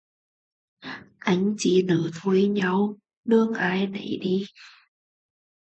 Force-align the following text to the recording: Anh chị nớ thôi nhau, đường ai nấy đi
Anh 1.19 1.55
chị 1.57 1.83
nớ 1.83 2.09
thôi 2.21 2.43
nhau, 2.43 2.97
đường 3.25 3.53
ai 3.53 3.87
nấy 3.87 4.19
đi 4.21 4.45